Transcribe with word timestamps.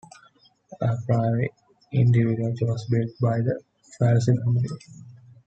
A 0.81 0.97
priory 1.05 1.51
in 1.91 2.11
the 2.11 2.23
village 2.23 2.57
was 2.63 2.85
built 2.85 3.11
by 3.21 3.37
the 3.37 3.61
Falaise 3.99 4.25
family. 4.25 4.67